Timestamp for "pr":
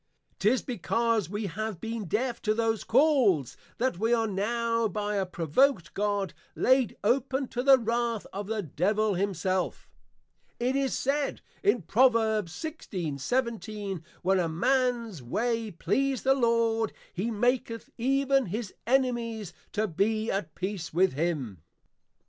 11.83-11.99